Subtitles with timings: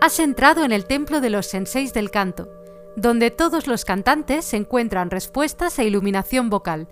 [0.00, 2.48] Has entrado en el templo de los senseis del canto,
[2.96, 6.88] donde todos los cantantes encuentran respuestas e iluminación vocal.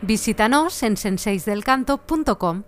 [0.00, 2.64] Visítanos en senseisdelcanto.com.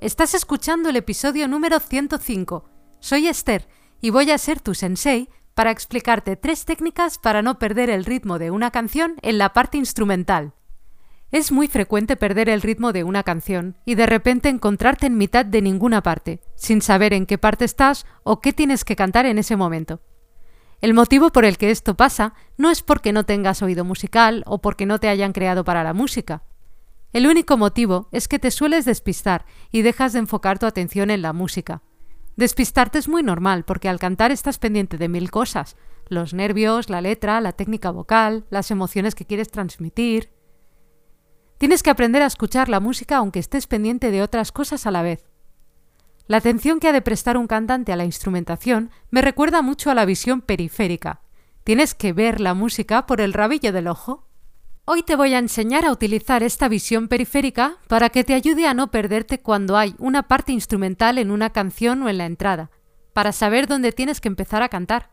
[0.00, 2.68] Estás escuchando el episodio número 105.
[3.00, 3.66] Soy Esther
[4.00, 8.38] y voy a ser tu sensei para explicarte tres técnicas para no perder el ritmo
[8.38, 10.55] de una canción en la parte instrumental.
[11.32, 15.44] Es muy frecuente perder el ritmo de una canción y de repente encontrarte en mitad
[15.44, 19.38] de ninguna parte, sin saber en qué parte estás o qué tienes que cantar en
[19.38, 20.00] ese momento.
[20.80, 24.60] El motivo por el que esto pasa no es porque no tengas oído musical o
[24.60, 26.44] porque no te hayan creado para la música.
[27.12, 31.22] El único motivo es que te sueles despistar y dejas de enfocar tu atención en
[31.22, 31.82] la música.
[32.36, 35.76] Despistarte es muy normal porque al cantar estás pendiente de mil cosas,
[36.08, 40.35] los nervios, la letra, la técnica vocal, las emociones que quieres transmitir.
[41.58, 45.02] Tienes que aprender a escuchar la música aunque estés pendiente de otras cosas a la
[45.02, 45.24] vez.
[46.26, 49.94] La atención que ha de prestar un cantante a la instrumentación me recuerda mucho a
[49.94, 51.20] la visión periférica.
[51.64, 54.26] Tienes que ver la música por el rabillo del ojo.
[54.84, 58.74] Hoy te voy a enseñar a utilizar esta visión periférica para que te ayude a
[58.74, 62.70] no perderte cuando hay una parte instrumental en una canción o en la entrada,
[63.12, 65.10] para saber dónde tienes que empezar a cantar.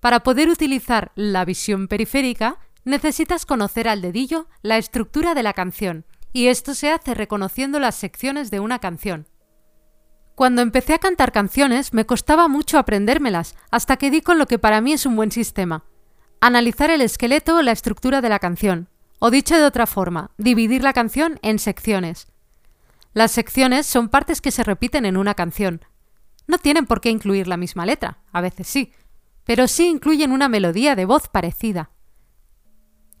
[0.00, 6.04] Para poder utilizar la visión periférica, necesitas conocer al dedillo la estructura de la canción,
[6.32, 9.28] y esto se hace reconociendo las secciones de una canción.
[10.34, 14.58] Cuando empecé a cantar canciones me costaba mucho aprendérmelas, hasta que di con lo que
[14.58, 15.84] para mí es un buen sistema.
[16.40, 20.82] Analizar el esqueleto o la estructura de la canción, o dicho de otra forma, dividir
[20.82, 22.26] la canción en secciones.
[23.14, 25.84] Las secciones son partes que se repiten en una canción.
[26.48, 28.92] No tienen por qué incluir la misma letra, a veces sí,
[29.44, 31.91] pero sí incluyen una melodía de voz parecida.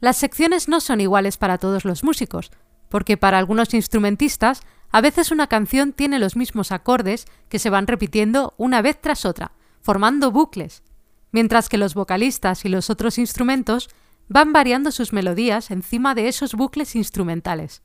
[0.02, 2.50] Las secciones no son iguales para todos los músicos,
[2.88, 7.86] porque para algunos instrumentistas a veces una canción tiene los mismos acordes que se van
[7.86, 10.82] repitiendo una vez tras otra, formando bucles,
[11.30, 13.90] mientras que los vocalistas y los otros instrumentos
[14.26, 17.84] van variando sus melodías encima de esos bucles instrumentales.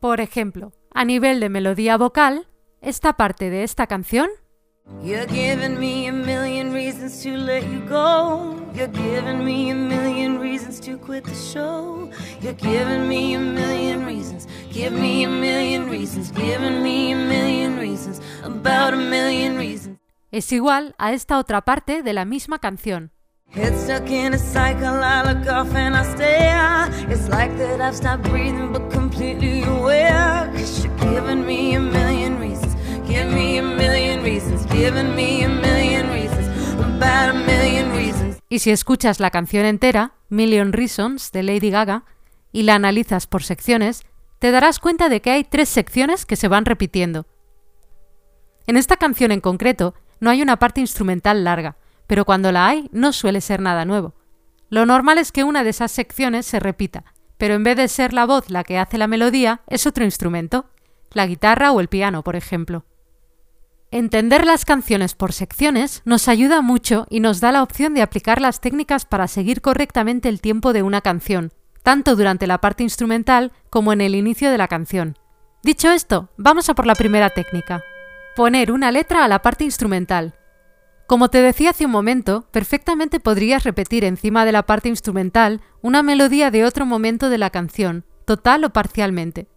[0.00, 2.48] Por ejemplo, a nivel de melodía vocal,
[2.80, 4.30] esta parte de esta canción
[10.62, 12.10] You're giving me a million reasons to quit the show.
[12.40, 14.46] You're giving me a million reasons.
[14.72, 16.30] Give me a million reasons.
[16.30, 18.20] Giving me a million reasons.
[18.44, 19.98] About a million reasons.
[20.30, 23.10] Es igual a esta otra parte de la misma canción.
[23.50, 26.88] Head stuck in a cycle, I look off and I stare.
[27.10, 30.50] It's like that I've stopped breathing but completely aware.
[30.54, 32.74] Cause you're giving me a million reasons.
[33.06, 34.64] Give me a million reasons.
[34.66, 35.31] Giving me
[38.52, 42.04] Y si escuchas la canción entera, Million Reasons, de Lady Gaga,
[42.52, 44.04] y la analizas por secciones,
[44.40, 47.26] te darás cuenta de que hay tres secciones que se van repitiendo.
[48.66, 52.90] En esta canción en concreto, no hay una parte instrumental larga, pero cuando la hay
[52.92, 54.16] no suele ser nada nuevo.
[54.68, 57.04] Lo normal es que una de esas secciones se repita,
[57.38, 60.66] pero en vez de ser la voz la que hace la melodía, es otro instrumento,
[61.12, 62.84] la guitarra o el piano, por ejemplo.
[63.92, 68.40] Entender las canciones por secciones nos ayuda mucho y nos da la opción de aplicar
[68.40, 73.52] las técnicas para seguir correctamente el tiempo de una canción, tanto durante la parte instrumental
[73.68, 75.18] como en el inicio de la canción.
[75.62, 77.84] Dicho esto, vamos a por la primera técnica.
[78.34, 80.36] Poner una letra a la parte instrumental.
[81.06, 86.02] Como te decía hace un momento, perfectamente podrías repetir encima de la parte instrumental una
[86.02, 89.48] melodía de otro momento de la canción, total o parcialmente.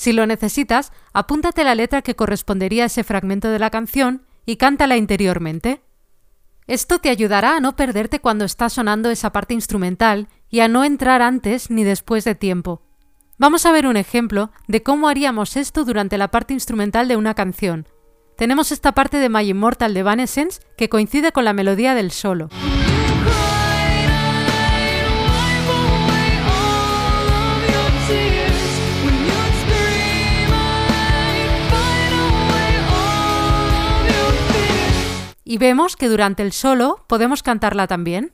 [0.00, 4.56] Si lo necesitas, apúntate la letra que correspondería a ese fragmento de la canción y
[4.56, 5.82] cántala interiormente.
[6.66, 10.84] Esto te ayudará a no perderte cuando está sonando esa parte instrumental y a no
[10.84, 12.80] entrar antes ni después de tiempo.
[13.36, 17.34] Vamos a ver un ejemplo de cómo haríamos esto durante la parte instrumental de una
[17.34, 17.86] canción.
[18.38, 22.48] Tenemos esta parte de My Immortal de Evanescence que coincide con la melodía del solo.
[35.50, 38.32] Y vemos que durante el solo podemos cantarla también.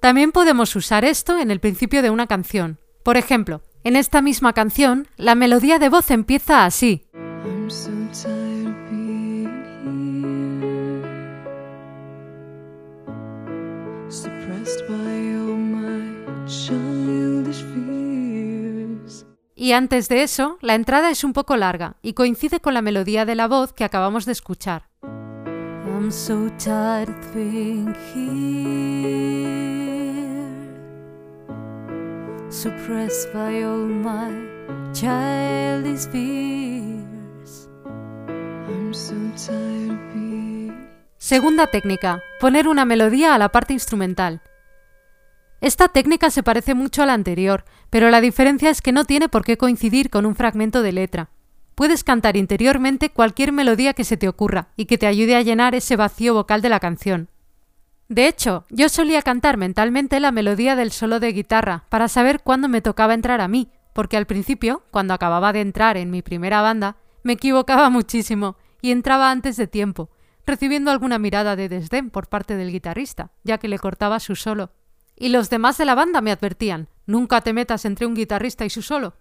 [0.00, 2.78] También podemos usar esto en el principio de una canción.
[3.02, 7.08] Por ejemplo, en esta misma canción, la melodía de voz empieza así.
[19.58, 23.24] Y antes de eso, la entrada es un poco larga y coincide con la melodía
[23.24, 24.82] de la voz que acabamos de escuchar.
[36.12, 37.70] Fears.
[41.16, 44.42] Segunda técnica, poner una melodía a la parte instrumental.
[45.60, 49.28] Esta técnica se parece mucho a la anterior, pero la diferencia es que no tiene
[49.28, 51.30] por qué coincidir con un fragmento de letra.
[51.74, 55.74] Puedes cantar interiormente cualquier melodía que se te ocurra y que te ayude a llenar
[55.74, 57.28] ese vacío vocal de la canción.
[58.08, 62.68] De hecho, yo solía cantar mentalmente la melodía del solo de guitarra para saber cuándo
[62.68, 66.62] me tocaba entrar a mí, porque al principio, cuando acababa de entrar en mi primera
[66.62, 70.10] banda, me equivocaba muchísimo y entraba antes de tiempo,
[70.46, 74.70] recibiendo alguna mirada de desdén por parte del guitarrista, ya que le cortaba su solo.
[75.16, 78.70] Y los demás de la banda me advertían, nunca te metas entre un guitarrista y
[78.70, 79.14] su solo.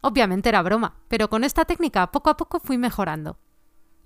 [0.00, 3.38] Obviamente era broma, pero con esta técnica poco a poco fui mejorando.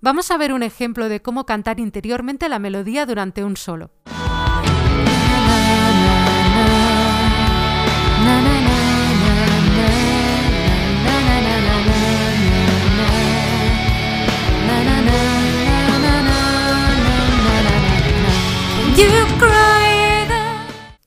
[0.01, 3.91] Vamos a ver un ejemplo de cómo cantar interiormente la melodía durante un solo.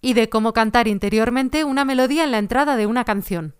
[0.03, 3.55] Y de cómo cantar interiormente una melodía en la entrada de una canción.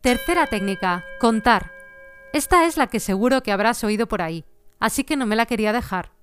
[0.00, 1.70] Tercera técnica, contar.
[2.32, 4.44] Esta es la que seguro que habrás oído por ahí,
[4.80, 6.17] así que no me la quería dejar.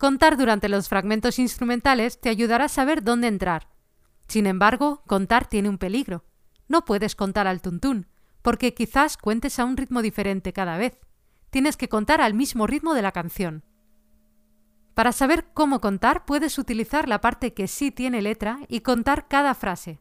[0.00, 3.68] Contar durante los fragmentos instrumentales te ayudará a saber dónde entrar.
[4.28, 6.24] Sin embargo, contar tiene un peligro.
[6.68, 8.06] No puedes contar al tuntún,
[8.40, 10.98] porque quizás cuentes a un ritmo diferente cada vez.
[11.50, 13.62] Tienes que contar al mismo ritmo de la canción.
[14.94, 19.54] Para saber cómo contar, puedes utilizar la parte que sí tiene letra y contar cada
[19.54, 20.00] frase.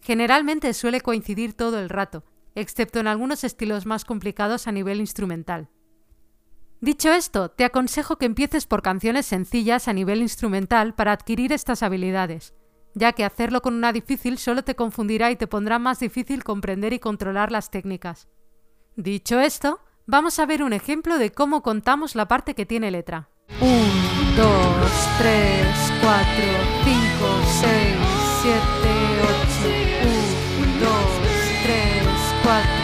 [0.00, 2.22] Generalmente suele coincidir todo el rato,
[2.54, 5.70] excepto en algunos estilos más complicados a nivel instrumental.
[6.80, 11.82] Dicho esto, te aconsejo que empieces por canciones sencillas a nivel instrumental para adquirir estas
[11.82, 12.54] habilidades,
[12.94, 16.94] ya que hacerlo con una difícil solo te confundirá y te pondrá más difícil comprender
[16.94, 18.28] y controlar las técnicas.
[18.96, 23.28] Dicho esto, vamos a ver un ejemplo de cómo contamos la parte que tiene letra.
[23.60, 23.70] 1,
[24.36, 24.46] 2,
[25.18, 25.66] 3,
[26.00, 26.24] 4,
[26.84, 27.00] 5,
[27.60, 27.70] 6,
[28.42, 28.58] 7,
[29.20, 29.80] 8.
[30.60, 30.92] 1, 2,
[31.62, 32.06] 3,
[32.42, 32.79] 4,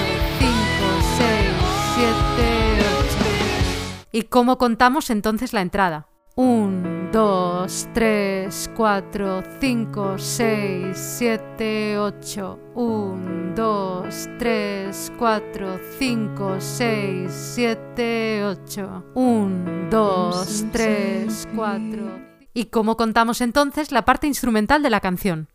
[4.16, 6.08] ¿Y cómo contamos entonces la entrada?
[6.36, 12.58] 1, 2, 3, 4, 5, 6, 7, 8.
[12.74, 19.04] 1, 2, 3, 4, 5, 6, 7, 8.
[19.12, 22.20] 1, 2, 3, 4.
[22.54, 25.50] ¿Y cómo contamos entonces la parte instrumental de la canción?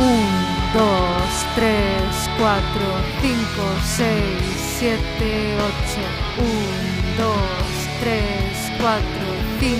[0.00, 0.08] 1,
[0.74, 0.82] 2,
[1.54, 2.62] 3, 4,
[3.22, 3.38] 5,
[3.94, 4.18] 6,
[4.80, 5.56] 7,
[6.24, 6.25] 8.
[8.96, 9.76] 1, 2, 3, 4, 5,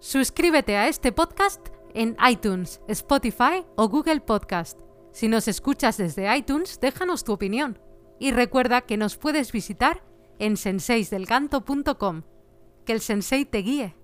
[0.00, 4.80] Suscríbete a este podcast en iTunes, Spotify o Google Podcast.
[5.12, 7.78] Si nos escuchas desde iTunes, déjanos tu opinión.
[8.18, 10.02] Y recuerda que nos puedes visitar
[10.38, 12.23] en senseisdelcanto.com.
[12.85, 13.97] Que el sensei te guíe.